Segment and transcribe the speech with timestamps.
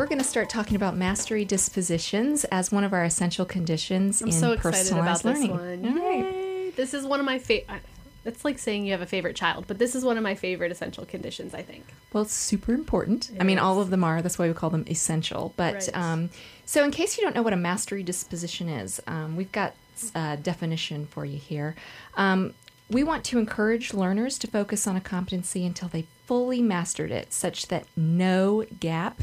[0.00, 4.28] We're going to start talking about mastery dispositions as one of our essential conditions I'm
[4.28, 5.82] in so excited personalized about learning.
[5.82, 6.24] this right.
[6.24, 6.70] Yay!
[6.70, 7.82] This is one of my favorite.
[8.24, 10.72] It's like saying you have a favorite child, but this is one of my favorite
[10.72, 11.52] essential conditions.
[11.52, 11.84] I think.
[12.14, 13.28] Well, it's super important.
[13.28, 14.22] It I mean, all of them are.
[14.22, 15.52] That's why we call them essential.
[15.58, 15.90] But Right.
[15.94, 16.30] um,
[16.64, 19.74] so, in case you don't know what a mastery disposition is, um, we've got
[20.14, 21.74] a definition for you here.
[22.16, 22.54] Um,
[22.88, 27.34] we want to encourage learners to focus on a competency until they fully mastered it,
[27.34, 29.20] such that no gap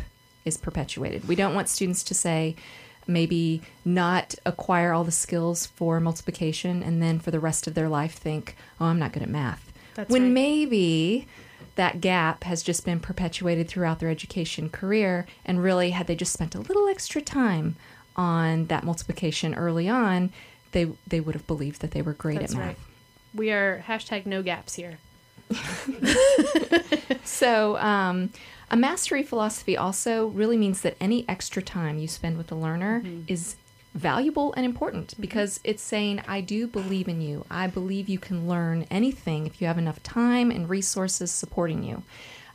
[0.47, 1.27] is perpetuated.
[1.27, 2.55] We don't want students to say,
[3.05, 7.89] maybe not acquire all the skills for multiplication and then for the rest of their
[7.89, 9.71] life think, oh, I'm not good at math.
[9.95, 10.31] That's when right.
[10.31, 11.27] maybe
[11.75, 16.33] that gap has just been perpetuated throughout their education career and really had they just
[16.33, 17.75] spent a little extra time
[18.15, 20.31] on that multiplication early on
[20.71, 22.77] they they would have believed that they were great That's at math right.
[23.33, 24.97] We are hashtag no gaps here.
[27.23, 28.31] so um,
[28.69, 33.01] a mastery philosophy also really means that any extra time you spend with the learner
[33.27, 33.55] is
[33.93, 37.45] valuable and important because it's saying i do believe in you.
[37.49, 42.03] I believe you can learn anything if you have enough time and resources supporting you.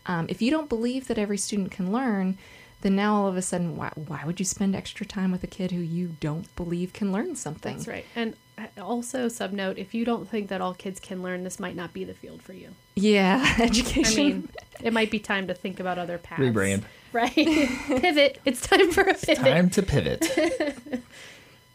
[0.06, 2.38] Um, if you don't believe that every student can learn
[2.82, 5.46] then now all of a sudden why, why would you spend extra time with a
[5.48, 8.04] kid who you don't believe can learn something That's right.
[8.14, 11.74] And uh, also, subnote: if you don't think that all kids can learn, this might
[11.74, 12.74] not be the field for you.
[12.94, 14.48] yeah I education mean,
[14.82, 16.42] it might be time to think about other paths.
[16.42, 16.82] Rebrand.
[17.12, 17.32] Right.
[17.34, 18.40] Pivot.
[18.44, 19.38] It's time for a pivot.
[19.38, 20.26] Time to pivot.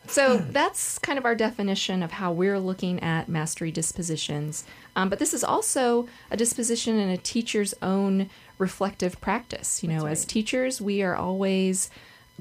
[0.07, 4.63] So that's kind of our definition of how we're looking at mastery dispositions.
[4.95, 9.83] Um, but this is also a disposition in a teacher's own reflective practice.
[9.83, 11.89] You know, That's as teachers, we are always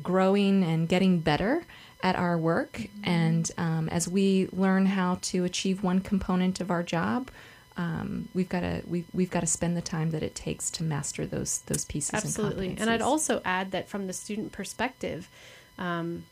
[0.02, 1.64] growing and getting better
[2.02, 2.72] at our work.
[2.72, 3.08] Mm-hmm.
[3.08, 7.30] And um, as we learn how to achieve one component of our job,
[7.76, 10.82] um, we've got to we, we've got to spend the time that it takes to
[10.82, 12.14] master those those pieces.
[12.14, 12.68] Absolutely.
[12.68, 15.28] and, And I'd also add that from the student perspective,
[15.78, 16.24] um,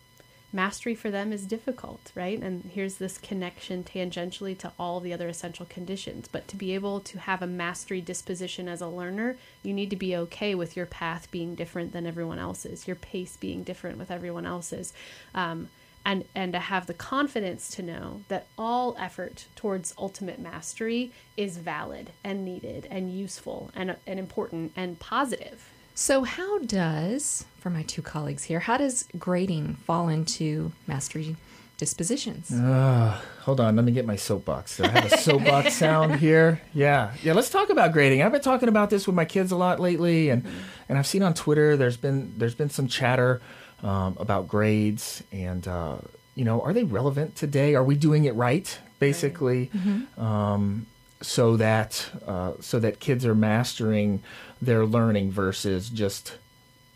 [0.54, 2.40] mastery for them is difficult, right?
[2.40, 6.28] And here's this connection tangentially to all the other essential conditions.
[6.30, 9.96] But to be able to have a mastery disposition as a learner, you need to
[9.96, 14.10] be okay with your path being different than everyone else's, your pace being different with
[14.10, 14.94] everyone else's.
[15.34, 15.68] Um,
[16.06, 21.56] and, and to have the confidence to know that all effort towards ultimate mastery is
[21.56, 25.70] valid and needed and useful and, and important and positive.
[25.96, 31.36] So, how does, for my two colleagues here, how does grading fall into mastery
[31.78, 32.50] dispositions?
[32.52, 34.76] Uh, hold on, let me get my soapbox.
[34.76, 36.60] Do I have a soapbox sound here?
[36.72, 37.32] Yeah, yeah.
[37.32, 38.22] Let's talk about grading.
[38.22, 40.44] I've been talking about this with my kids a lot lately, and
[40.88, 43.40] and I've seen on Twitter there's been there's been some chatter
[43.84, 45.98] um, about grades, and uh,
[46.34, 47.76] you know, are they relevant today?
[47.76, 48.78] Are we doing it right?
[48.98, 49.70] Basically,
[50.18, 50.86] um,
[51.24, 54.22] so that uh, so that kids are mastering
[54.60, 56.36] their learning versus just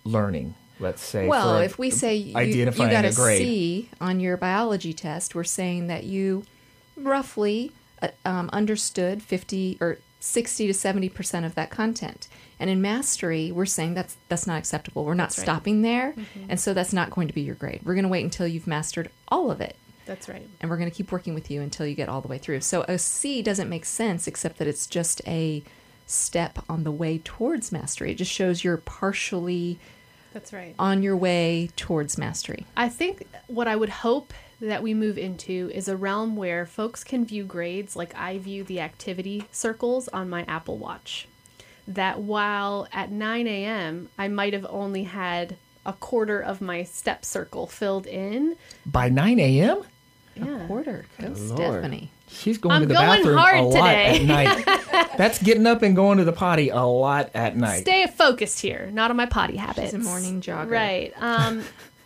[0.05, 0.55] learning.
[0.81, 1.27] Let's say.
[1.27, 3.39] Well, if we say you, you got a a grade.
[3.39, 6.45] C on your biology test, we're saying that you
[6.97, 12.29] roughly uh, um, understood 50 or 60 to 70 percent of that content.
[12.61, 15.05] And in mastery, we're saying that's that's not acceptable.
[15.05, 15.45] We're not That's right.
[15.45, 16.15] stopping there,
[16.49, 17.81] and so that's not going to be your grade.
[17.85, 19.77] We're going to wait until you've mastered all of it,
[20.09, 20.49] That's right.
[20.61, 22.63] and we're going to keep working with you until you get all the way through.
[22.63, 25.63] So a C doesn't make sense except that it's just a
[26.07, 28.13] step on the way towards mastery.
[28.13, 29.79] It just shows you're partially
[30.33, 30.75] That's right.
[30.79, 32.67] on your way towards mastery.
[32.77, 37.05] I think what I would hope that we move into is a realm where folks
[37.05, 41.29] can view grades like I view the activity circles on my Apple Watch.
[41.87, 47.25] That while at 9 a.m., I might have only had a quarter of my step
[47.25, 48.57] circle filled in.
[48.85, 49.83] by 9 a.m.
[50.45, 50.67] Yeah.
[50.67, 51.07] Quarter.
[51.21, 51.37] Go, Lord.
[51.59, 52.11] Stephanie.
[52.31, 54.21] She's going I'm to the going bathroom hard a lot today.
[54.21, 55.09] at night.
[55.17, 57.81] That's getting up and going to the potty a lot at night.
[57.83, 59.93] Stay focused here, not on my potty habits.
[59.93, 60.71] She's a morning jogger.
[60.71, 61.15] Right.
[61.21, 61.65] Um,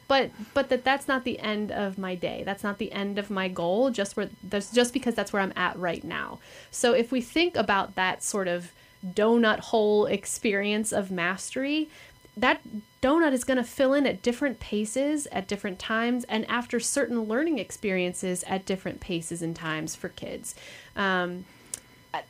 [0.08, 2.42] but but that that's not the end of my day.
[2.44, 3.90] That's not the end of my goal.
[3.90, 6.38] Just where that's just because that's where I'm at right now.
[6.70, 8.72] So if we think about that sort of
[9.06, 11.88] donut hole experience of mastery,
[12.36, 12.60] that
[13.02, 17.24] donut is going to fill in at different paces at different times and after certain
[17.24, 20.54] learning experiences at different paces and times for kids.
[20.96, 21.44] Um,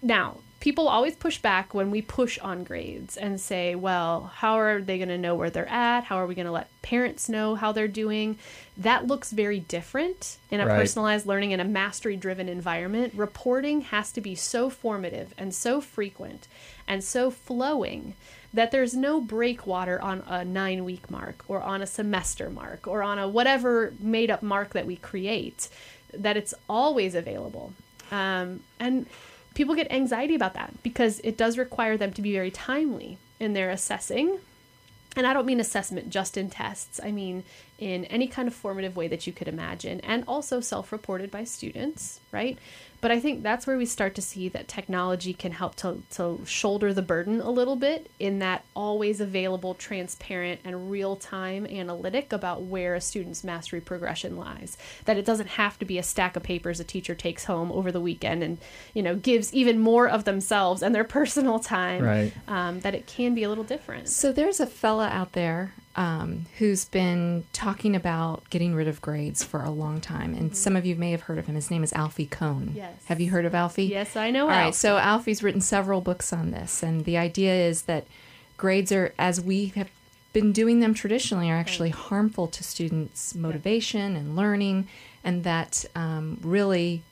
[0.03, 4.81] now, people always push back when we push on grades and say, well, how are
[4.81, 6.05] they going to know where they're at?
[6.05, 8.39] How are we going to let parents know how they're doing?
[8.77, 10.79] That looks very different in a Right.
[10.79, 13.13] personalized learning in a mastery driven environment.
[13.17, 16.47] Reporting has to be so formative and so frequent
[16.87, 18.15] and so flowing
[18.55, 23.03] that there's no breakwater on a nine week mark or on a semester mark or
[23.03, 25.69] on a whatever made up mark that we create,
[26.15, 27.73] that it's always available.
[28.13, 29.07] Um, and
[29.55, 33.53] people get anxiety about that because it does require them to be very timely in
[33.53, 34.39] their assessing
[35.17, 37.01] and I don't mean assessment just in tests.
[37.03, 37.45] I mean
[37.83, 41.43] in any kind of formative way that you could imagine, and also self reported by
[41.43, 42.57] students, right?
[43.01, 46.39] But I think that's where we start to see that technology can help to, to
[46.47, 52.33] shoulder the burden a little bit in that always available, transparent, and real time analytic
[52.33, 54.79] about where a student's mastery progression lies.
[55.07, 57.91] That it doesn't have to be a stack of papers a teacher takes home over
[57.91, 58.59] the weekend and,
[58.95, 62.05] you know, gives even more of themselves and their personal time.
[62.05, 62.33] Right.
[62.47, 64.09] Um, that it can be a little different.
[64.09, 69.45] So there's a fella out there um, who's been talking about getting rid of grades
[69.45, 71.55] for a long time, and some of you may have heard of him.
[71.55, 72.73] His name is Alfie Kohn.
[72.75, 72.95] Yes.
[73.07, 73.85] Have you heard of Alfie?
[73.85, 74.67] Yes, I know All right.
[74.67, 74.75] Alf.
[74.75, 78.07] So Alfie's written several books on this, and the idea is that
[78.57, 79.91] grades are, as we have
[80.33, 84.89] been doing them traditionally, are actually harmful to students' motivation and learning,
[85.23, 87.03] and that um, really.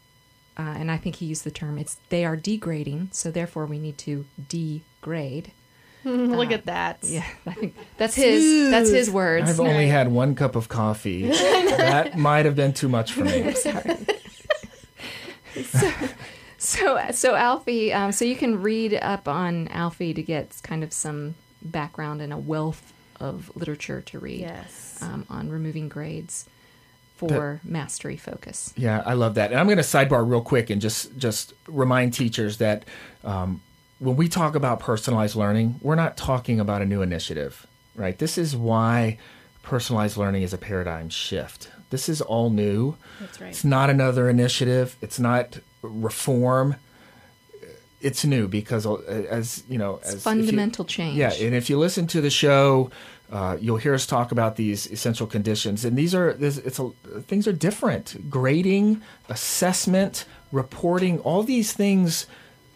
[0.59, 1.79] Uh, and I think he used the term.
[1.79, 5.53] It's they are degrading, so therefore we need to degrade.
[6.05, 6.99] Look at that.
[7.03, 8.71] Yeah, I think that's his.
[8.71, 9.51] That's his words.
[9.51, 11.29] I've only had one cup of coffee.
[11.29, 13.53] that might have been too much for me.
[13.55, 13.97] Sorry.
[15.65, 15.91] so,
[16.59, 17.93] so, so Alfie.
[17.93, 22.33] Um, so you can read up on Alfie to get kind of some background and
[22.33, 24.99] a wealth of literature to read Yes.
[25.03, 26.47] um, on removing grades
[27.17, 28.73] for mastery focus.
[28.79, 29.51] Yeah, I love that.
[29.51, 32.87] And I'm going to sidebar real quick and just just remind teachers that
[33.25, 33.61] um,
[34.01, 38.19] when we talk about personalized learning, we're not talking about a new initiative, right?
[38.19, 39.19] This is why
[39.63, 41.71] personalized learning is a paradigm shift.
[41.91, 42.97] This is all new.
[43.21, 43.49] That's right.
[43.51, 44.97] It's not another initiative.
[45.03, 46.77] It's not reform.
[48.01, 48.95] It's new because, uh,
[49.29, 51.17] as you know, as if you- fundamental change.
[51.19, 52.91] Yeah, and if you listen to the show,
[53.31, 56.89] uh, you'll hear us talk about these essential conditions, and these are this, it's a,
[57.29, 58.31] things are different.
[58.31, 62.27] Grading, assessment, reporting, all these things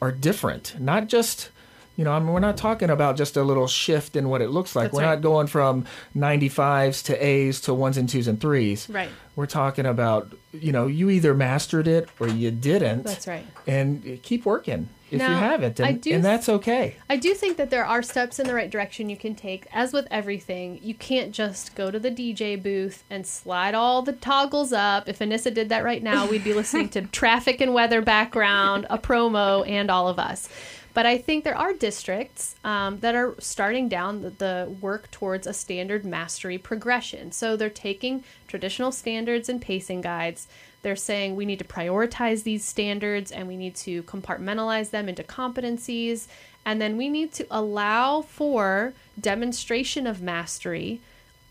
[0.05, 0.79] are different.
[0.79, 1.51] Not just
[1.97, 4.51] you know, I mean, we're not talking about just a little shift in what it
[4.51, 4.87] looks like.
[4.87, 5.15] That's we're right.
[5.15, 5.87] not going from
[6.17, 8.89] 95s to A's to ones and twos and threes.
[8.91, 9.09] Right.
[9.37, 13.05] We're talking about, you know, you either mastered it or you didn't.
[13.05, 13.47] That's right.
[13.69, 15.81] And keep working if you haven't.
[15.81, 16.97] And, I do and that's okay.
[17.09, 19.67] I do think that there are steps in the right direction you can take.
[19.73, 24.13] As with everything, you can't just go to the DJ booth and slide all the
[24.13, 25.09] toggles up.
[25.09, 28.99] If Anissa did that right now, we'd be listening to traffic and weather background, a
[28.99, 30.49] promo, and all of us.
[30.95, 35.47] But I think there are districts um, that are starting down the, the work towards
[35.47, 37.33] a standard mastery progression.
[37.33, 40.47] So they're taking traditional standards and pacing guides.
[40.85, 45.25] They're saying we need to prioritize these standards and we need to compartmentalize them into
[45.25, 46.29] competencies.
[46.65, 51.01] And then we need to allow for demonstration of mastery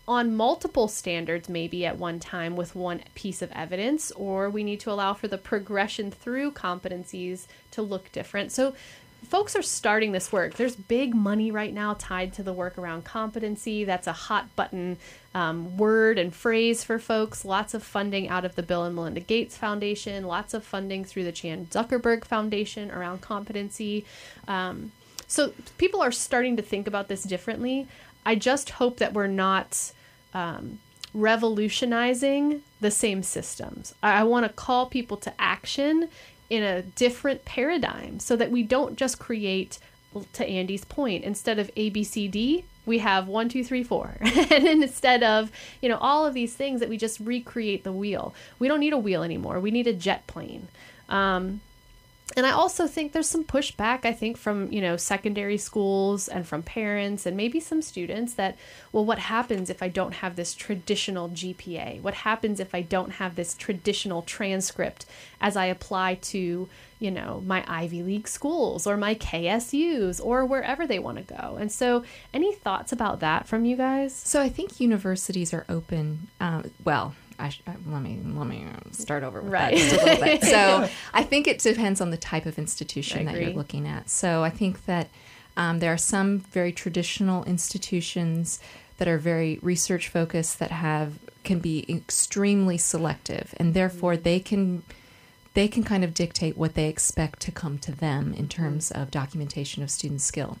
[0.06, 4.80] on multiple standards, maybe at one time with one piece of evidence, or we need
[4.80, 8.52] to allow for the progression through competencies to look different.
[8.52, 8.74] So,
[9.24, 10.54] folks are starting this work.
[10.54, 13.84] There's big money right now tied to the work around competency.
[13.84, 14.98] That's a hot button
[15.34, 17.44] um, word and phrase for folks.
[17.44, 21.24] Lots of funding out of the Bill and Melinda Gates Foundation, lots of funding through
[21.24, 24.04] the Chan Zuckerberg Foundation around competency.
[24.46, 24.92] Um,
[25.26, 27.88] so, people are starting to think about this differently.
[28.26, 29.92] I just hope that we're not
[30.32, 30.78] um,
[31.14, 33.94] revolutionizing the same systems.
[34.02, 36.08] I, I want to call people to action
[36.54, 39.78] in a different paradigm so that we don't just create,
[40.32, 44.16] to Andy's point, instead of A, B, C, D, we have one, two, three, four.
[44.20, 48.34] and instead of, you know, all of these things that we just recreate the wheel.
[48.58, 49.58] We don't need a wheel anymore.
[49.60, 50.68] We need a jet plane.
[51.08, 51.60] Um,
[52.36, 56.46] and I also think there's some pushback, I think, from, you know, secondary schools and
[56.46, 58.56] from parents and maybe some students that,
[58.92, 62.00] well, what happens if I don't have this traditional GPA?
[62.00, 65.04] What happens if I don't have this traditional transcript
[65.40, 70.86] as I apply to, you know, my Ivy League schools or my KSUs or wherever
[70.86, 71.56] they want to go?
[71.60, 74.14] And so, any thoughts about that from you guys?
[74.14, 76.28] So I think universities are open.
[76.40, 79.76] Um, well, I sh- uh, let me let me uh, start over with Right.
[79.76, 80.42] that just a little bit.
[80.44, 84.08] So I think it depends on the type of institution that you're looking at.
[84.10, 85.08] So I think that
[85.56, 88.58] um, there are some very traditional institutions
[88.98, 94.82] that are very research focused that have can be extremely selective, and therefore they can
[95.52, 99.10] they can kind of dictate what they expect to come to them in terms of
[99.10, 100.58] documentation of student skill.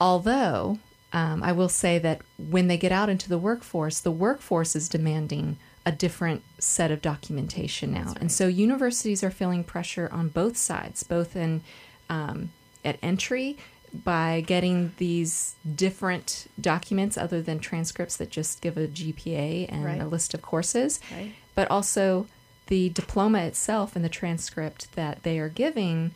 [0.00, 0.78] Although
[1.12, 4.88] um, I will say that when they get out into the workforce, the workforce is
[4.88, 10.56] demanding a different set of documentation now, and so universities are feeling pressure on both
[10.56, 11.62] sides, both in
[12.08, 12.50] um,
[12.84, 13.56] at entry
[14.04, 20.00] by getting these different documents other than transcripts that just give a GPA and Right.
[20.00, 21.32] a list of courses, Right.
[21.56, 22.26] but also
[22.68, 26.12] the diploma itself and the transcript that they are giving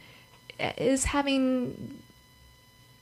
[0.79, 1.99] is having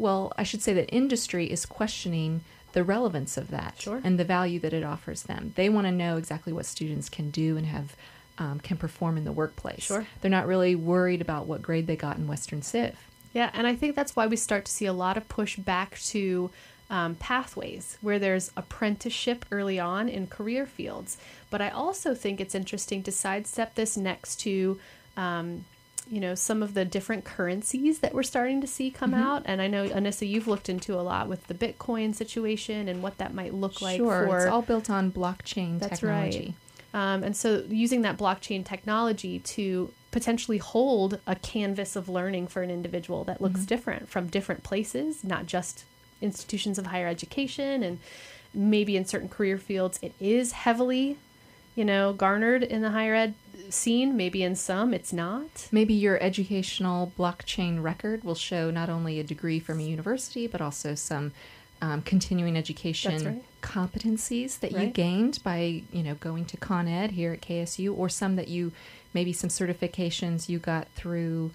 [0.02, 2.42] well, I should say that industry is questioning
[2.73, 4.00] the relevance of that Sure.
[4.02, 5.52] and the value that it offers them.
[5.56, 7.94] They want to know exactly what students can do and have
[8.38, 9.82] um, can perform in the workplace.
[9.85, 10.06] Sure.
[10.21, 12.97] They're not really worried about what grade they got in Western Civ.
[13.35, 15.99] Yeah, and I think that's why we start to see a lot of push back
[16.12, 16.50] to
[16.90, 21.18] um, pathways where there's apprenticeship early on in career fields.
[21.50, 24.80] But I also think it's interesting to sidestep this next to,
[25.16, 25.64] um,
[26.12, 29.45] you know, some of the different currencies that we're starting to see come out.
[29.47, 33.16] And I know, Anissa, you've looked into a lot with the Bitcoin situation and what
[33.16, 36.54] that might look like sure, for it's all built on blockchain That's technology.
[36.92, 37.14] right.
[37.14, 42.61] Um, and so using that blockchain technology to potentially hold a canvas of learning for
[42.61, 45.87] an individual that looks different from different places, not just
[46.21, 47.99] institutions of higher education and
[48.52, 51.16] maybe in certain career fields it is heavily,
[51.75, 53.33] you know, garnered in the higher ed
[53.71, 55.68] scene, maybe in some it's not.
[55.73, 60.61] Maybe your educational blockchain record will show not only a degree from a university, but
[60.61, 61.32] also some
[61.80, 63.44] um, continuing education right.
[63.61, 68.09] competencies that you gained by, you know, going to Con Ed here at KSU, or
[68.09, 68.73] some that you,
[69.12, 71.50] maybe some certifications you got through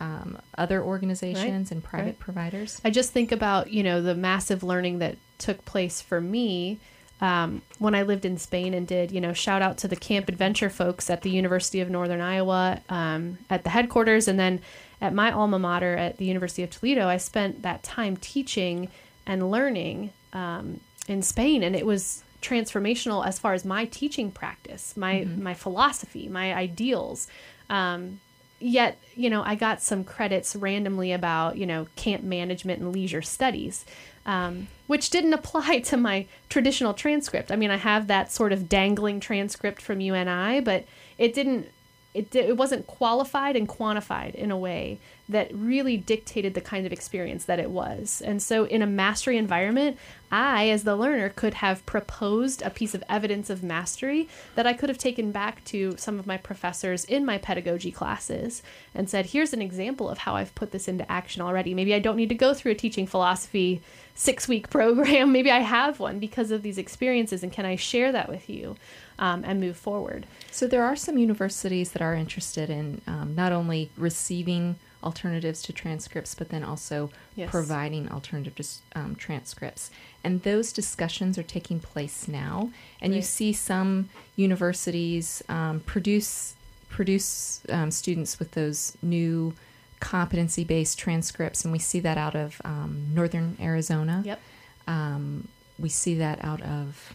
[0.00, 2.18] um, other organizations and private right.
[2.18, 2.80] providers.
[2.84, 6.78] I just think about you know the massive learning that took place for me
[7.20, 10.28] um, when I lived in Spain and did you know shout out to the Camp
[10.28, 14.60] Adventure folks at the University of Northern Iowa um, at the headquarters, and then
[15.00, 18.88] at my alma mater at the University of Toledo, I spent that time teaching
[19.26, 24.96] and learning um, in Spain, and it was transformational as far as my teaching practice,
[24.96, 27.28] my my philosophy, my ideals.
[27.68, 28.20] Um,
[28.60, 33.22] yet you know i got some credits randomly about you know camp management and leisure
[33.22, 33.84] studies
[34.26, 37.50] um, which didn't apply to my traditional transcript.
[37.50, 40.84] I mean i have that sort of dangling transcript from uni but
[41.18, 41.68] it didn't
[42.12, 44.98] it, it wasn't qualified and quantified in a way
[45.30, 48.20] that really dictated the kind of experience that it was.
[48.20, 49.96] And so, in a mastery environment,
[50.32, 54.72] I, as the learner, could have proposed a piece of evidence of mastery that I
[54.72, 58.62] could have taken back to some of my professors in my pedagogy classes
[58.94, 61.74] and said, here's an example of how I've put this into action already.
[61.74, 63.82] Maybe I don't need to go through a teaching philosophy
[64.14, 65.32] six week program.
[65.32, 68.76] Maybe I have one because of these experiences, and can I share that with you
[69.18, 70.26] um, and move forward?
[70.52, 75.72] So there are some universities that are interested in um, not only receiving alternatives to
[75.72, 77.50] transcripts, but then also Yes.
[77.50, 79.90] providing alternative um, transcripts.
[80.22, 82.70] And those discussions are taking place now.
[83.00, 86.54] And you see some universities um, produce
[86.88, 89.54] produce um, students with those new
[90.00, 94.22] competency based transcripts, and we see that out of um, Northern Arizona.
[94.24, 94.40] Yep.
[94.88, 97.14] Um, we see that out of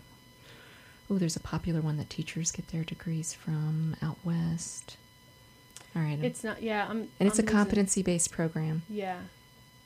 [1.10, 4.98] oh, there's a popular one that teachers get their degrees from out west.
[5.96, 6.86] All right, It's not, yeah.
[6.90, 8.82] I'm, and it's I'm a losing- competency based program.
[8.90, 9.18] Yeah.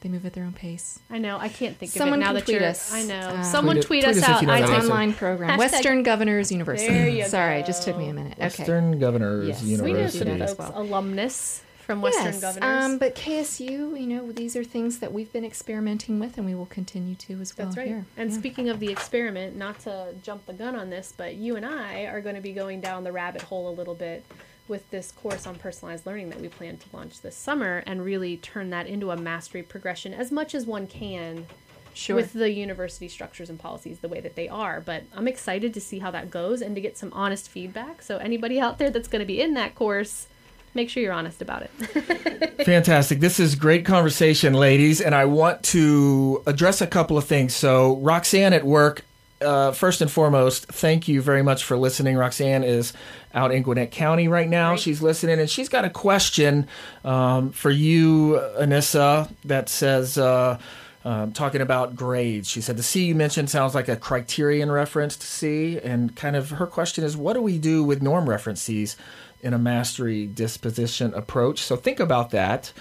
[0.02, 0.98] They move at their own pace.
[1.10, 1.38] I know.
[1.38, 2.70] I can't think Someone of it now can that tweet you're.
[2.70, 2.94] us.
[2.94, 3.20] I know.
[3.20, 4.42] Uh, Someone Tweet tweet, tweet us us out.
[4.42, 5.50] you know I the It's don't- online program.
[5.52, 6.94] Hashtag- Western Governors University.
[6.94, 7.68] There you Sorry, go.
[7.68, 8.34] just took me a minute.
[8.34, 8.44] Okay.
[8.46, 10.32] Western Governors Yes, we know We know University.
[10.32, 10.82] some as folks, well.
[10.84, 12.84] alumnus from Western yes, Governors.
[12.86, 13.68] Um, but KSU,
[14.00, 17.42] you know, these are things that we've been experimenting with, and we will continue to
[17.42, 17.88] as well That's right.
[17.88, 18.06] here.
[18.16, 18.38] And Yeah.
[18.38, 22.04] speaking of the experiment, not to jump the gun on this, but you and I
[22.06, 24.24] are going to be going down the rabbit hole a little bit
[24.70, 28.38] with this course on personalized learning that we plan to launch this summer and really
[28.38, 31.48] turn that into a mastery progression as much as one can
[31.94, 32.16] sure.
[32.16, 34.82] with the university structures and policies the way that they are.
[34.82, 38.02] But I'm excited to see how that goes and to get some honest feedback.
[38.02, 40.28] So anybody out there that's going to be in that course,
[40.74, 41.70] make sure you're honest about it.
[42.66, 43.20] Fantastic.
[43.20, 47.56] This is great conversation, ladies, and I want to address a couple of things.
[47.56, 49.04] So, Roxanne at work,
[49.42, 52.18] uh, first and foremost, thank you very much for listening.
[52.18, 52.94] Roxanne is
[53.34, 54.72] out in Gwinnett County right now.
[54.72, 54.80] Right.
[54.80, 56.68] She's listening, and she's got a question
[57.04, 60.18] um, for you, Anissa, that says.
[60.18, 60.60] Uh,
[61.06, 65.16] um, talking about grades, she said the C you mentioned sounds like a criterion reference
[65.16, 68.64] to C, and kind of her question is, what do we do with norm reference
[68.64, 68.98] Cs
[69.42, 71.62] in a mastery disposition approach?
[71.62, 72.74] So think about that.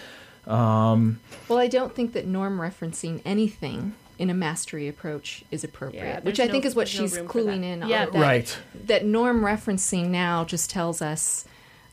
[0.48, 6.02] Um, Well, I don't think that norm referencing anything in a mastery approach is appropriate,
[6.02, 8.12] Yeah, which there's I think is what there's no she's room cluing in Yeah, on.
[8.12, 8.58] That, Right.
[8.86, 11.44] That norm referencing now just tells us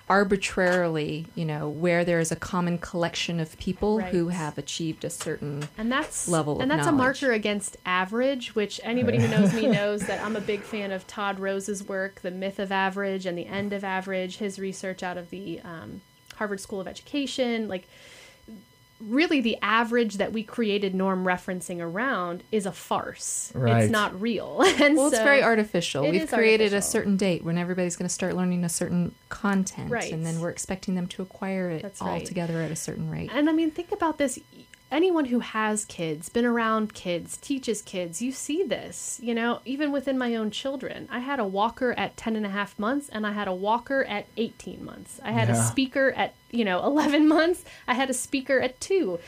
[0.08, 5.10] arbitrarily, you know, where there is a common collection of people who have achieved a
[5.10, 9.52] certain and that's level of and that's a marker against average which anybody who knows
[9.54, 13.26] me knows that i'm a big fan of todd rose's work the myth of average
[13.26, 16.02] and the end of average his research out of the um,
[16.36, 17.88] harvard school of education like
[19.08, 23.84] really the average that we created norm referencing around is a farce Right.
[23.84, 26.04] it's not real and Well, it's very artificial.
[26.04, 29.14] It We've is created a certain date when everybody's going to start learning a certain
[29.30, 30.12] content, Right.
[30.12, 32.26] and then we're expecting them to acquire it That's all right.
[32.26, 33.30] together at a certain rate.
[33.34, 34.40] And I mean, think about this.
[34.96, 39.92] Anyone who has kids, been around kids, teaches kids, you see this, you know, even
[39.92, 41.08] within my own children.
[41.12, 44.04] I had a walker at 10 and a half months and I had a walker
[44.06, 45.20] at 18 months.
[45.24, 45.56] I had Yeah.
[45.60, 47.66] a speaker at, you know, 11 months.
[47.88, 49.20] I had a speaker at 2.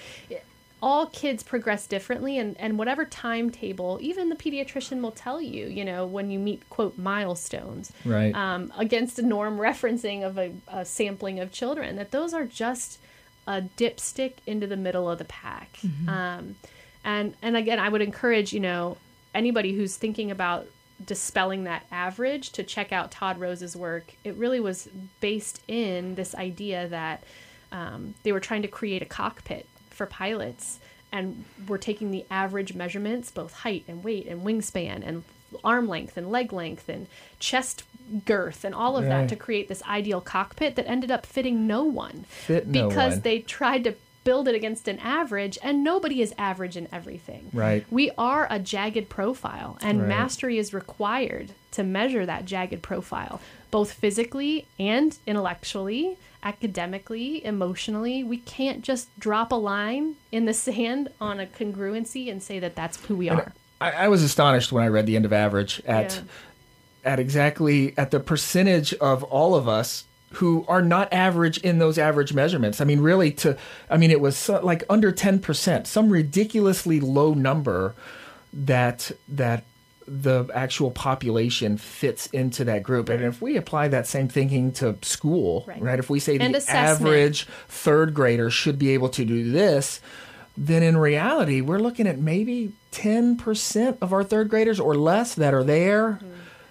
[0.80, 5.84] All kids progress differently and and whatever timetable, even the pediatrician will tell you, you
[5.84, 8.34] know, when you meet quote milestones Right.
[8.36, 13.00] um, against a norm referencing of a, a sampling of children that those are just
[13.48, 15.80] a dipstick into the middle of the pack.
[16.08, 16.56] Um,
[17.04, 18.98] and and again i would encourage you know
[19.34, 20.68] anybody who's thinking about
[21.06, 24.14] dispelling that average to check out todd rose's work.
[24.24, 24.90] It really was
[25.20, 27.24] based in this idea that
[27.72, 30.80] um, they were trying to create a cockpit for pilots
[31.12, 35.24] and were taking the average measurements both height and weight and wingspan and
[35.64, 37.08] arm length and leg length and
[37.40, 37.84] chest
[38.26, 39.10] girth and all of Right.
[39.22, 43.14] that to create this ideal cockpit that ended up fitting no one Fit no because
[43.14, 43.22] one.
[43.22, 47.86] they tried to build it against an average and nobody is average in everything Right.
[47.90, 50.08] we are a jagged profile and Right.
[50.10, 53.40] mastery is required to measure that jagged profile
[53.72, 61.10] both physically and intellectually academically emotionally we can't just drop a line in the sand
[61.22, 64.84] on a congruency and say that that's who we are I, I was astonished when
[64.84, 67.14] I read the end of average at Yeah.
[67.14, 70.04] at exactly at the percentage of all of us
[70.34, 72.82] who are not average in those average measurements.
[72.82, 73.58] I mean, really, to
[73.90, 77.96] I mean, it was so, like under ten percent, some ridiculously low number
[78.54, 79.64] that that
[80.10, 83.10] the actual population fits into that group.
[83.10, 85.82] And if we apply that same thinking to school, right?
[85.82, 86.00] Right.
[86.00, 87.10] If we say And the assessment.
[87.10, 90.00] average third grader should be able to do this,
[90.58, 95.54] then in reality, we're looking at maybe 10% of our third graders or less that
[95.54, 96.20] are there.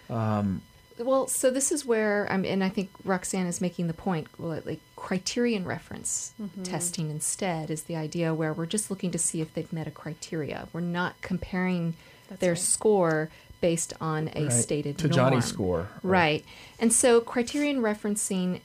[0.09, 0.13] Mm-hmm.
[0.13, 0.63] Um,
[0.99, 4.29] well, so this is where I'm, and I think Roxanne is making the point.
[4.39, 6.63] Well, like criterion reference mm-hmm.
[6.65, 9.91] testing instead is the idea where we're just looking to see if they've met a
[9.91, 10.69] criteria.
[10.73, 11.95] We're not comparing
[12.29, 12.59] That's their right.
[12.59, 13.31] score
[13.61, 15.17] based on a Right, stated to norm.
[15.17, 15.89] Johnny's score.
[16.03, 16.45] Right.
[16.79, 18.61] And so criterion referencing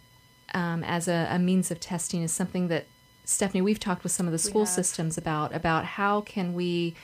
[0.54, 2.86] um, as a, a means of testing is something that
[3.32, 6.96] Stephanie, we've talked with some of the school systems about about how can we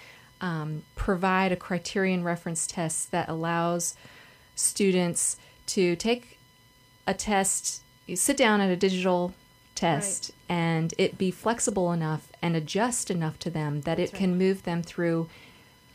[0.41, 3.95] um, provide a criterion reference test that allows
[4.55, 5.37] students
[5.67, 6.37] to take
[7.05, 9.33] a test, you sit down at a digital
[9.75, 14.37] test, and it be flexible enough and adjust enough to them that it That's can
[14.37, 15.29] move them through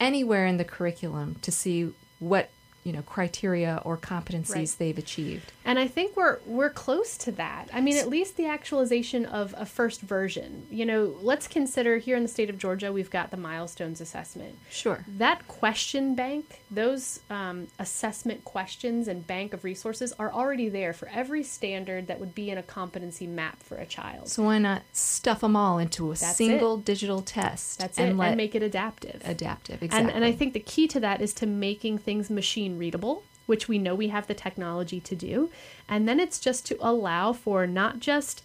[0.00, 2.50] anywhere in the curriculum to see what
[2.84, 4.74] you know criteria or competencies Right.
[4.78, 5.52] they've achieved.
[5.64, 7.68] And I think we're we're close to that.
[7.72, 10.66] I mean, at least the actualization of a first version.
[10.70, 14.56] You know, let's consider here in the state of Georgia, we've got the milestones assessment.
[14.70, 15.04] Sure.
[15.18, 21.08] That question bank, those um, assessment questions and bank of resources are already there for
[21.08, 24.28] every standard that would be in a competency map for a child.
[24.28, 28.24] So why not stuff them all into a That's single digital test That's and it,
[28.24, 29.22] and make it adaptive.
[29.24, 29.82] adaptive?
[29.82, 30.08] Exactly.
[30.08, 33.68] And, and I think the key to that is to making things machine readable, which
[33.68, 35.50] we know we have the technology to do.
[35.88, 38.42] And then it's just to allow for not just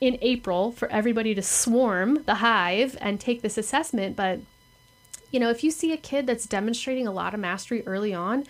[0.00, 4.40] in April for everybody to swarm the hive and take this assessment, but
[5.30, 8.44] you know, if you see a kid that's demonstrating a lot of mastery early on,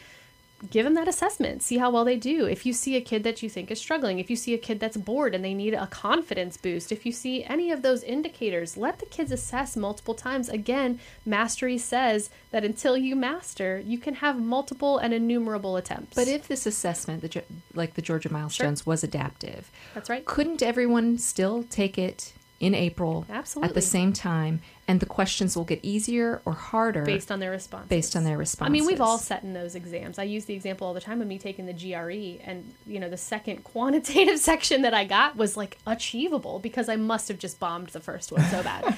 [0.69, 1.63] give them that assessment.
[1.63, 2.45] See how well they do.
[2.45, 4.81] If you see a kid that you think is struggling, if you see a kid
[4.81, 8.77] that's bored and they need a confidence boost, if you see any of those indicators,
[8.77, 10.49] let the kids assess multiple times.
[10.49, 16.15] Again, mastery says that until you master, you can have multiple and innumerable attempts.
[16.15, 17.43] but if this assessment, the,
[17.75, 20.25] like the Georgia milestones, was adaptive, that's right.
[20.25, 23.69] couldn't everyone still take it in April Absolutely.
[23.71, 27.51] at the same time, and the questions will get easier or harder Based on their
[27.51, 27.89] response.
[27.89, 28.69] based on their response.
[28.69, 30.19] I mean, we've all sat in those exams.
[30.19, 33.09] I use the example all the time of me taking the GRE, and you know,
[33.09, 37.59] the second quantitative section that I got was like achievable because I must have just
[37.59, 38.85] bombed the first one so bad.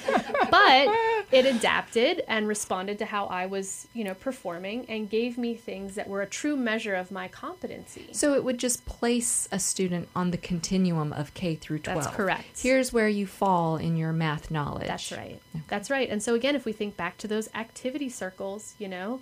[0.51, 0.87] but
[1.33, 5.95] it adapted and responded to how I was, you know, performing, and gave me things
[5.95, 8.09] that were a true measure of my competency.
[8.11, 12.03] So it would just place a student on the continuum of K through 12.
[12.03, 12.61] That's correct.
[12.61, 14.87] Here's where you fall in your math knowledge.
[14.87, 15.41] That's right.
[15.67, 16.09] That's right.
[16.09, 19.21] And so again, if we think back to those activity circles, you know,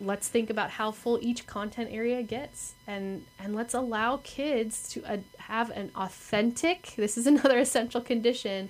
[0.00, 5.04] let's think about how full each content area gets, and and let's allow kids to
[5.04, 6.94] uh, have an authentic.
[6.96, 8.68] This is another essential condition.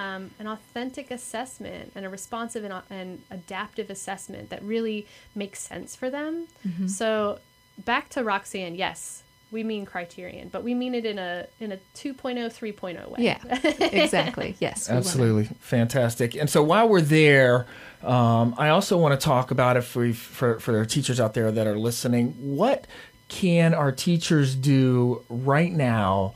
[0.00, 5.94] Um, an authentic assessment and a responsive and, and adaptive assessment that really makes sense
[5.94, 6.46] for them.
[6.86, 7.38] So
[7.84, 11.76] back to Roxanne, yes, we mean criterion, but we mean it in a in a
[11.96, 13.16] 2.0, 3.0 way.
[13.18, 13.38] Yeah,
[13.92, 14.56] exactly.
[14.60, 14.88] Yes.
[14.88, 16.34] Absolutely fantastic.
[16.34, 17.66] And so while we're there,
[18.02, 21.50] um, I also want to talk about if we for for the teachers out there
[21.50, 22.86] that are listening, what
[23.28, 26.34] can our teachers do right now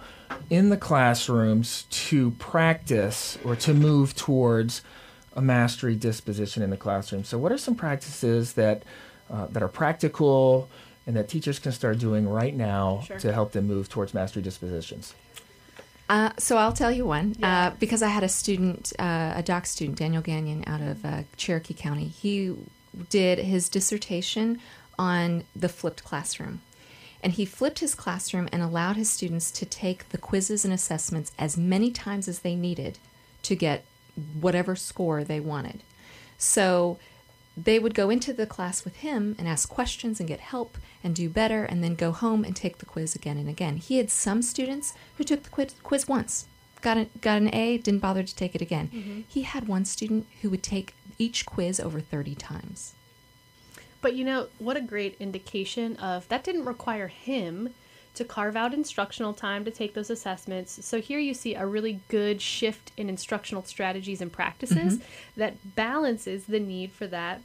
[0.50, 4.82] in the classrooms to practice or to move towards
[5.37, 7.24] a mastery disposition in the classroom.
[7.24, 8.82] So, what are some practices that
[9.30, 10.68] uh, that are practical
[11.06, 13.18] and that teachers can start doing right now Sure.
[13.18, 15.14] to help them move towards mastery dispositions?
[16.08, 17.66] Uh, so I'll tell you one Yeah.
[17.68, 21.22] uh, because I had a student, uh, a doc student, Daniel Gagnon, out of uh,
[21.38, 22.08] Cherokee County.
[22.08, 22.54] He
[23.08, 24.60] did his dissertation
[24.98, 26.60] on the flipped classroom.
[27.24, 31.32] And he flipped his classroom and allowed his students to take the quizzes and assessments
[31.38, 32.98] as many times as they needed
[33.42, 33.84] to get
[34.40, 35.82] whatever score they wanted.
[36.37, 36.98] So
[37.56, 41.14] they would go into the class with him and ask questions and get help and
[41.14, 43.78] do better and then go home and take the quiz again and again.
[43.78, 46.46] He had some students who took the quiz, quiz once,
[46.82, 48.90] got, a, got an A, didn't bother to take it again.
[48.92, 49.20] Mm-hmm.
[49.26, 52.92] He had one student who would take each quiz over 30 times.
[54.05, 57.71] But you know, what a great indication of that didn't require him
[58.17, 60.85] to carve out instructional time to take those assessments.
[60.85, 65.05] So here you see a really good shift in instructional strategies and practices mm-hmm.
[65.38, 67.40] that balances the need for that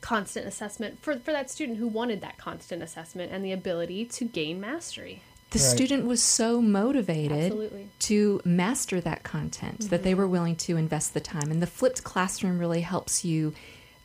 [0.00, 4.24] constant assessment for, for that student who wanted that constant assessment and the ability to
[4.24, 5.22] gain mastery.
[5.50, 5.64] The Right.
[5.64, 7.88] student was so motivated Absolutely.
[8.00, 10.22] to master that content that they mm-hmm.
[10.22, 11.52] were willing to invest the time.
[11.52, 13.54] And the flipped classroom really helps you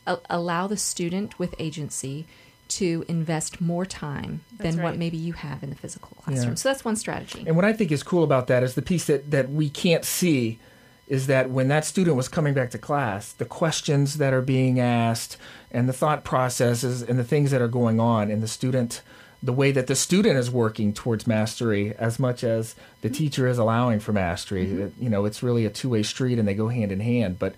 [0.08, 2.26] a- allow the student with agency
[2.70, 6.50] to invest more time That's than what maybe you have in the physical classroom.
[6.52, 6.56] Yeah.
[6.56, 7.44] So that's one strategy.
[7.46, 10.06] And what I think is cool about that is the piece that, that we can't
[10.06, 10.60] see
[11.08, 14.80] is that when that student was coming back to class, the questions that are being
[14.80, 15.38] asked
[15.70, 19.02] and the thought processes and the things that are going on in the student,
[19.44, 23.58] the way that the student is working towards mastery as much as the teacher is
[23.58, 24.64] allowing for mastery.
[24.72, 27.38] It- You know, it's really a two way street and they go hand in hand.
[27.38, 27.54] But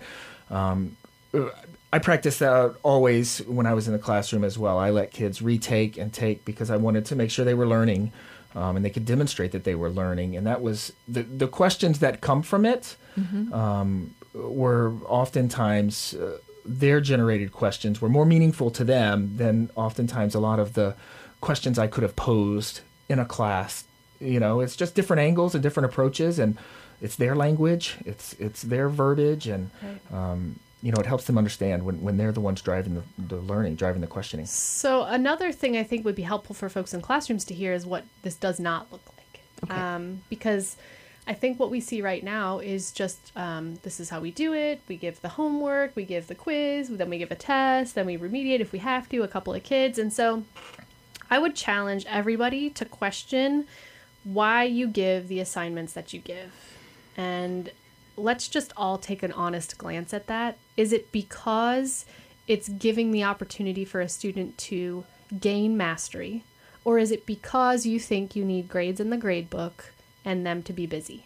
[0.50, 0.96] um,
[1.92, 4.78] I practiced that always when I was in the classroom as well.
[4.78, 8.12] I let kids retake and take because I wanted to make sure they were learning
[8.54, 10.36] um, and they could demonstrate that they were learning.
[10.36, 12.96] And that was the, the questions that come from it
[13.52, 20.40] um, were oftentimes uh, their generated questions were more meaningful to them than oftentimes a
[20.40, 20.94] lot of the
[21.40, 23.84] questions I could have posed in a class.
[24.20, 26.56] You know, it's just different angles and different approaches, and
[27.00, 29.70] it's their language, it's it's their verbiage, and
[30.12, 33.42] um, you know, it helps them understand when, when they're the ones driving the, the
[33.42, 34.46] learning, driving the questioning.
[34.46, 37.84] So another thing I think would be helpful for folks in classrooms to hear is
[37.84, 39.74] what this does not look like, Okay.
[39.74, 40.76] um, because
[41.26, 44.52] I think what we see right now is just um, this is how we do
[44.54, 44.80] it.
[44.86, 48.16] We give the homework, we give the quiz, then we give a test, then we
[48.16, 49.24] remediate if we have to.
[49.24, 50.44] A couple of kids, and so
[51.28, 53.66] I would challenge everybody to question
[54.22, 56.52] why you give the assignments that you give.
[57.16, 57.70] And
[58.16, 60.56] let's just all take an honest glance at that.
[60.76, 62.06] Is it because
[62.46, 65.04] it's giving the opportunity for a student to
[65.40, 66.44] gain mastery?
[66.84, 69.92] Or is it because you think you need grades in the grade book
[70.24, 71.24] and them to be busy?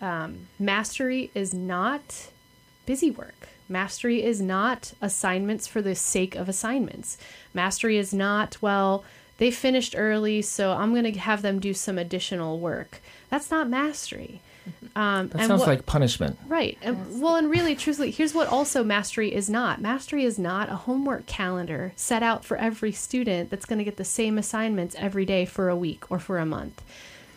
[0.00, 2.28] Um, mastery is not
[2.86, 3.48] busy work.
[3.68, 7.18] Mastery is not assignments for the sake of assignments.
[7.52, 9.04] Mastery is not, well,
[9.36, 13.02] they finished early, so I'm going to have them do some additional work.
[13.28, 14.40] That's not mastery.
[14.98, 16.38] Um, That and sounds what- like punishment.
[16.48, 16.76] Right.
[16.82, 19.80] And, well, and really, truthfully, here's what also mastery is not.
[19.80, 23.96] Mastery is not a homework calendar set out for every student that's going to get
[23.96, 26.82] the same assignments every day for a week or for a month.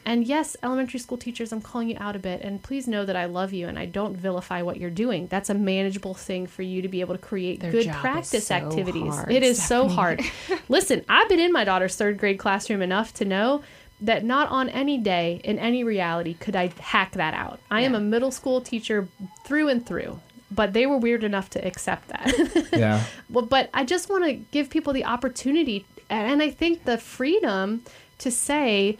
[0.03, 3.15] And yes, elementary school teachers, I'm calling you out a bit, and please know that
[3.15, 5.27] I love you and I don't vilify what you're doing.
[5.27, 8.55] That's a manageable thing for you to be able to create Their good practice so
[8.55, 9.13] activities.
[9.13, 10.19] hard, it is so hard.
[10.69, 13.61] Listen, I've been in my daughter's third grade classroom enough to know
[14.01, 17.59] that not on any day in any reality could I hack that out.
[17.69, 19.07] I am a middle school teacher
[19.43, 22.67] through and through, but they were weird enough to accept that.
[22.77, 23.03] Yeah.
[23.29, 27.83] well, but I just want to give people the opportunity, and I think the freedom
[28.19, 28.97] to say,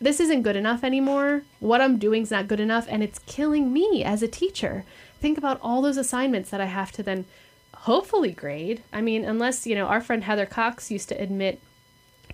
[0.00, 1.42] this isn't good enough anymore.
[1.58, 4.84] What I'm doing is not good enough, and it's killing me as a teacher.
[5.20, 7.24] Think about all those assignments that I have to then
[7.74, 8.82] hopefully grade.
[8.92, 11.60] I mean, unless, you know, our friend Heather Cox used to admit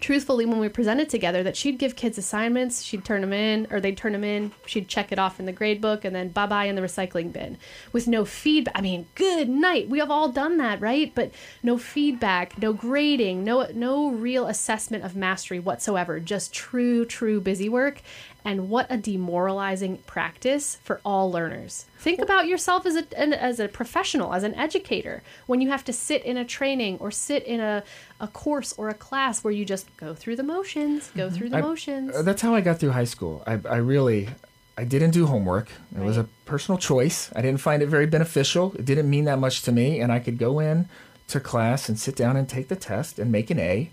[0.00, 3.80] truthfully when we presented together that she'd give kids assignments she'd turn them in or
[3.80, 6.46] they'd turn them in she'd check it off in the grade book and then bye
[6.46, 7.56] bye in the recycling bin
[7.92, 11.14] with no feedback i mean good night we have all done that right?
[11.14, 11.32] But
[11.62, 17.68] no feedback no grading no no real assessment of mastery whatsoever just true true busy
[17.68, 18.02] work
[18.44, 23.60] and what a demoralizing practice for all learners think about yourself as a an, as
[23.60, 27.42] a professional as an educator when you have to sit in a training or sit
[27.44, 27.82] in a,
[28.20, 31.56] a course or a class where you just go through the motions go through the
[31.58, 33.42] I- motions Uh, that's how I got through high school.
[33.46, 34.28] I, I really,
[34.76, 35.68] I didn't do homework.
[35.94, 37.30] It was a personal choice.
[37.36, 38.72] I didn't find it very beneficial.
[38.78, 40.88] It didn't mean that much to me, and I could go in
[41.28, 43.90] to class and sit down and take the test and make an A.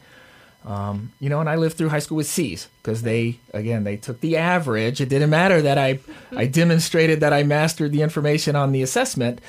[0.66, 3.96] Um, you know, and I lived through high school with C's because they, again, they
[3.96, 5.00] took the average.
[5.00, 6.00] It didn't matter that I,
[6.36, 9.40] I demonstrated that I mastered the information on the assessment.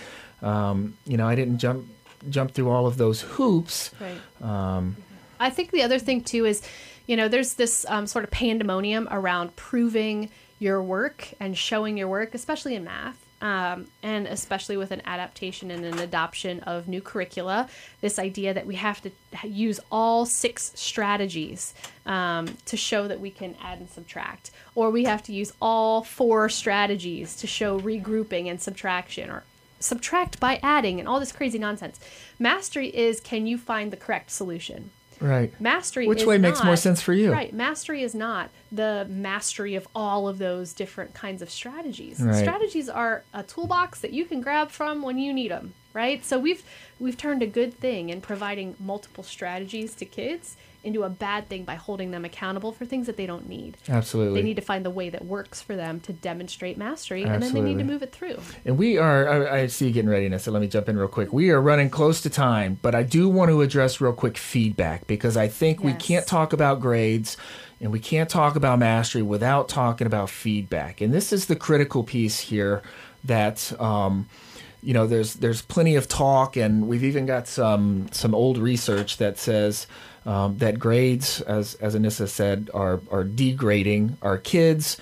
[0.43, 1.87] Um, you know, I didn't jump
[2.29, 3.91] jump through all of those hoops.
[4.01, 4.19] Right.
[4.43, 4.97] Um,
[5.41, 6.63] I think the other thing too is,
[7.07, 12.09] you know, there's this um, sort of pandemonium around proving your work and showing your
[12.09, 13.25] work, especially in math.
[13.41, 17.69] Um, and especially with an adaptation and an adoption of new curricula,
[18.01, 19.13] this idea that we have to
[19.45, 21.73] use all six strategies
[22.05, 26.03] um, to show that we can add and subtract, or we have to use all
[26.03, 29.45] four strategies to show regrouping and subtraction, or
[29.79, 32.01] subtract by adding, and all this crazy nonsense.
[32.41, 34.91] Mastery is can you find the correct solution?
[35.21, 35.53] Right.
[35.61, 37.33] Mastery Which is way makes more sense for you?
[37.33, 37.53] Right.
[37.53, 42.21] Mastery is not the mastery of all of those different kinds of strategies.
[42.21, 42.35] Right.
[42.35, 46.25] Strategies are a toolbox that you can grab from when you need them, right?
[46.25, 46.63] So we've
[46.99, 50.57] we've turned a good thing in providing multiple strategies to kids
[50.89, 53.77] into a bad thing by holding them accountable for things that they don't need.
[53.89, 54.41] Absolutely.
[54.41, 57.55] They need to find the way that works for them to demonstrate mastery, and then
[57.55, 58.39] they need to move it through.
[58.65, 60.99] And we are, I, I see you getting ready now, so let me jump in
[60.99, 61.33] real quick.
[61.33, 65.07] We are running close to time, but I do want to address real quick feedback
[65.07, 67.37] because I think we can't talk about grades
[67.81, 71.01] and we can't talk about mastery without talking about feedback.
[71.01, 72.83] And this is the critical piece here
[73.25, 74.29] that, um,
[74.83, 79.17] you know, there's there's plenty of talk, and we've even got some some old research
[79.19, 79.87] that says
[80.29, 84.99] um, that grades, as as Anissa said, are are degrading our kids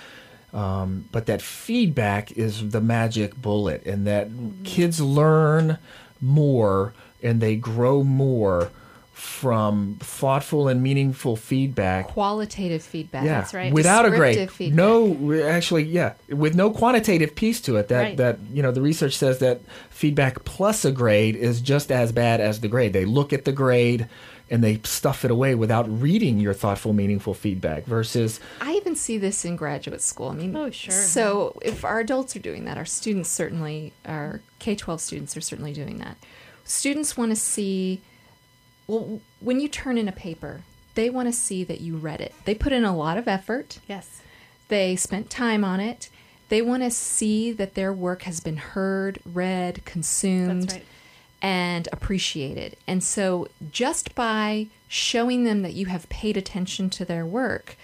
[0.56, 4.28] um, but that feedback is the magic bullet, and that
[4.64, 5.76] kids learn
[6.18, 8.70] more and they grow more
[9.16, 12.06] from thoughtful and meaningful feedback.
[12.08, 13.24] Qualitative feedback.
[13.24, 13.72] Yeah, That's right.
[13.72, 14.76] without a grade, feedback.
[14.76, 17.88] no, actually, yeah, with no quantitative piece to it.
[17.88, 18.16] That Right.
[18.18, 22.42] that you know, the research says that feedback plus a grade is just as bad
[22.42, 22.92] as the grade.
[22.92, 24.06] They look at the grade
[24.50, 27.84] and they stuff it away without reading your thoughtful, meaningful feedback.
[27.86, 30.28] Versus, I even see this in graduate school.
[30.28, 30.92] I mean, Oh, sure.
[30.92, 35.40] So if our adults are doing that, our students certainly, our K 12 students are
[35.40, 36.18] certainly doing that.
[36.64, 38.02] Students want to see,
[38.86, 40.62] well, when you turn in a paper,
[40.94, 42.34] they want to see that you read it.
[42.44, 44.20] They put in a lot of effort, Yes.
[44.68, 46.08] they spent time on it.
[46.48, 50.84] They want to see that their work has been heard, read, consumed, That's right.
[51.42, 52.76] and appreciated.
[52.86, 57.76] And so, just by showing them that you have paid attention to their work,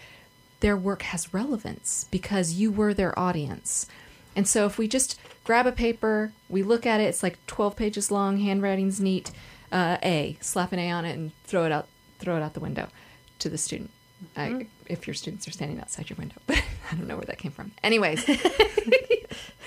[0.61, 3.87] their work has relevance because you were their audience.
[4.37, 7.75] And so, if we just grab a paper, we look at it, it's like 12
[7.75, 9.33] pages long, handwriting's neat,
[9.73, 12.61] uh, A, slap an A on it, and throw it out, throw it out the
[12.61, 12.89] window
[13.41, 13.91] to the student.
[14.37, 17.39] I, if your students are standing outside your window, but I don't know where that
[17.39, 17.73] came from.
[17.83, 18.25] Anyways,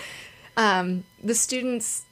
[0.57, 2.05] um, the students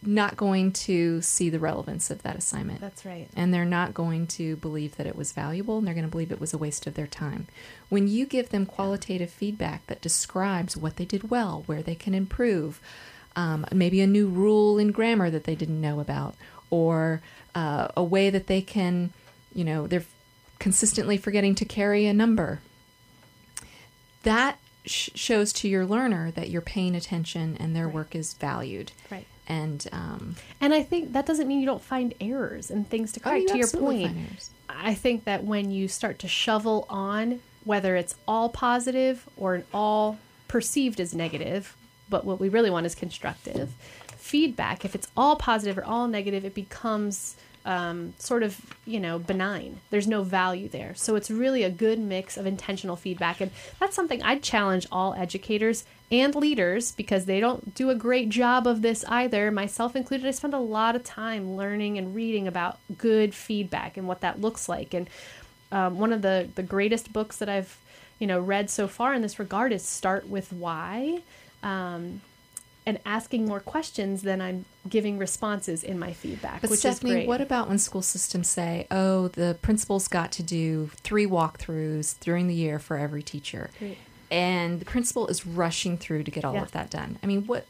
[0.00, 3.28] not going to see the relevance of that assignment That's right.
[3.34, 6.30] and they're not going to believe that it was valuable and they're going to believe
[6.30, 7.48] it was a waste of their time.
[7.88, 12.14] When you give them qualitative feedback that describes what they did well, where they can
[12.14, 12.80] improve,
[13.34, 16.36] um, maybe a new rule in grammar that they didn't know about,
[16.70, 17.20] or
[17.54, 19.12] uh, a way that they can,
[19.54, 20.04] you know, they're
[20.58, 22.60] consistently forgetting to carry a number.
[24.22, 27.94] That sh- shows to your learner that you're paying attention and their Right.
[27.94, 28.92] work is valued.
[29.10, 29.26] Right.
[29.46, 33.20] And um, And I think that doesn't mean you don't find errors and things to
[33.20, 33.42] oh, correct.
[33.42, 34.16] you to your point.
[34.68, 39.64] I think that when you start to shovel on, whether it's all positive or an
[39.72, 41.76] all perceived as negative,
[42.10, 43.72] but what we really want is constructive
[44.28, 44.84] feedback.
[44.84, 49.80] If it's all positive or all negative, it becomes um, sort of you know benign.
[49.90, 50.94] There's no value there.
[50.94, 55.14] So it's really a good mix of intentional feedback, and that's something I'd challenge all
[55.14, 60.26] educators and leaders because they don't do a great job of this either, myself included.
[60.26, 64.40] I spend a lot of time learning and reading about good feedback and what that
[64.40, 64.94] looks like.
[64.94, 65.08] And
[65.70, 67.78] um, one of the the greatest books that I've
[68.18, 71.22] you know read so far in this regard is Start with Why.
[71.62, 72.20] Um,
[72.86, 77.14] and asking more questions than I'm giving responses in my feedback, But which Stephanie, is
[77.16, 77.28] great.
[77.28, 82.46] what about when school systems say, "Oh, the principal's got to do three walkthroughs during
[82.48, 83.98] the year for every teacher," Great.
[84.30, 86.62] and the principal is rushing through to get all Yeah.
[86.62, 87.18] of that done?
[87.22, 87.66] I mean, what?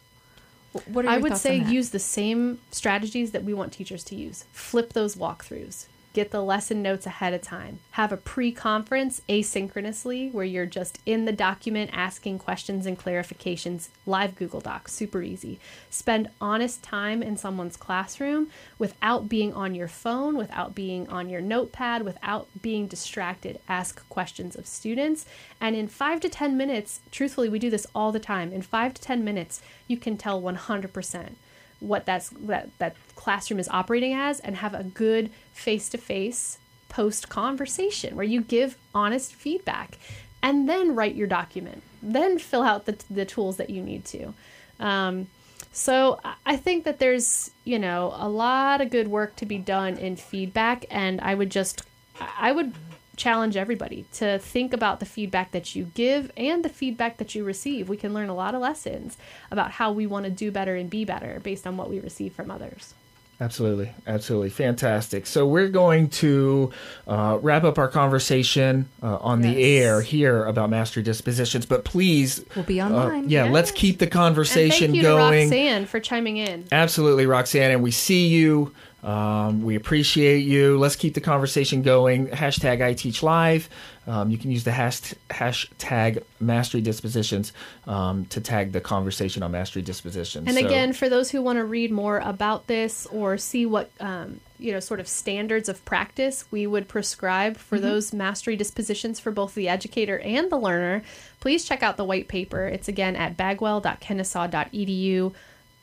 [0.86, 4.44] What are I would say use the same strategies that we want teachers to use.
[4.52, 5.86] Flip those walkthroughs.
[6.14, 7.80] Get the lesson notes ahead of time.
[7.92, 13.88] Have a pre conference asynchronously where you're just in the document asking questions and clarifications.
[14.06, 15.60] Live Google Docs, super easy.
[15.90, 21.42] Spend honest time in someone's classroom without being on your phone, without being on your
[21.42, 23.60] notepad, without being distracted.
[23.68, 25.26] Ask questions of students.
[25.60, 28.52] And in five to 10 minutes, truthfully, we do this all the time.
[28.52, 31.34] In five to 10 minutes, you can tell 100%
[31.80, 38.16] what that's that that classroom is operating as and have a good face-to-face post conversation
[38.16, 39.98] where you give honest feedback
[40.42, 44.32] and then write your document then fill out the, the tools that you need to.
[44.80, 45.26] Um,
[45.72, 49.58] So I- I think that there's, you know, a lot of good work to be
[49.58, 51.82] done in feedback and I would just
[52.20, 52.72] I would
[53.18, 57.44] challenge everybody to think about the feedback that you give and the feedback that you
[57.44, 57.88] receive.
[57.90, 59.18] We can learn a lot of lessons
[59.50, 62.32] about how we want to do better and be better based on what we receive
[62.32, 62.94] from others.
[63.40, 65.24] Absolutely, absolutely, fantastic.
[65.24, 66.72] So we're going to
[67.06, 71.64] uh, wrap up our conversation uh, on the air here about mastery dispositions.
[71.64, 73.28] But please, We'll be uh, online.
[73.28, 75.50] yeah, let's keep the And conversation thank you going.
[75.50, 76.66] to Roxanne for chiming in.
[76.72, 78.74] Absolutely, Roxanne, and we see you.
[79.02, 80.76] Um, we appreciate you.
[80.76, 82.26] Let's keep the conversation going.
[82.28, 83.68] Hashtag iTeach Live.
[84.08, 87.52] Um, you can use the hash, hashtag Mastery Dispositions
[87.86, 90.48] um, to tag the conversation on Mastery Dispositions.
[90.48, 93.90] And So- again, for those who want to read more about this or see what
[94.00, 97.86] um, you know, sort of standards of practice we would prescribe for Mm-hmm.
[97.86, 101.02] those mastery dispositions for both the educator and the learner,
[101.38, 102.66] please check out the white paper.
[102.66, 105.32] It's again at bagwell.kennesaw.edu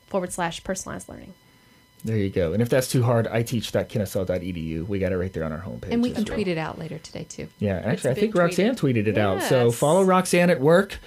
[0.08, 1.34] forward slash personalized learning.
[2.06, 2.54] There you go.
[2.54, 4.88] And if that's too hard, I iteach.kennesaw.edu.
[4.88, 5.90] We got it right there on our homepage.
[5.92, 6.36] And we can well.
[6.36, 7.48] tweet it out later today too.
[7.58, 9.42] Yeah, actually, I think been Roxanne tweeted it out.
[9.42, 11.00] So follow Roxanne at work.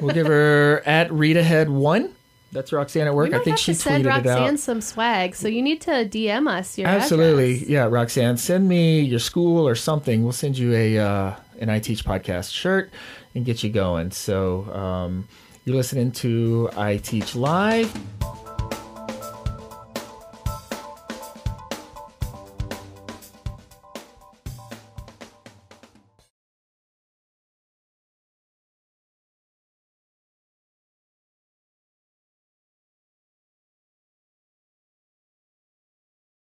[0.00, 2.12] We'll give her at ReadAhead1.
[2.52, 3.30] That's Roxanne at work.
[3.34, 4.58] I think have she to send tweeted it Roxanne out.
[4.60, 7.68] some swag, so you need to DM us your Absolutely, address.
[7.68, 8.36] yeah, Roxanne.
[8.36, 10.22] Send me your school or something.
[10.22, 12.92] We'll send you a uh, an iTeach podcast shirt
[13.34, 14.12] and get you going.
[14.12, 15.26] So um,
[15.64, 17.92] you're listening to iTeach Live.